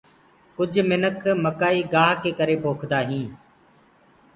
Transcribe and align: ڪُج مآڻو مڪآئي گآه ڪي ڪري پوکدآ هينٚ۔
ڪُج 0.57 0.73
مآڻو 0.89 1.31
مڪآئي 1.45 1.81
گآه 1.93 2.11
ڪي 2.23 2.31
ڪري 2.39 2.55
پوکدآ 2.63 2.99
هينٚ۔ 3.09 3.31